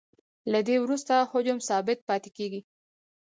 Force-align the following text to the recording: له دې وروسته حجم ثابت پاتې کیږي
له 0.51 0.59
دې 0.67 0.75
وروسته 0.83 1.13
حجم 1.31 1.57
ثابت 1.69 1.97
پاتې 2.09 2.29
کیږي 2.37 2.61